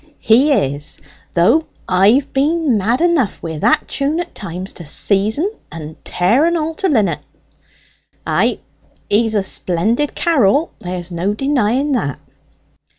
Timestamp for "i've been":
1.87-2.75